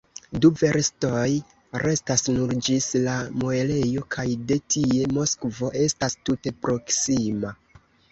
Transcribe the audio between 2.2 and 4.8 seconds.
nur ĝis la muelejo, kaj de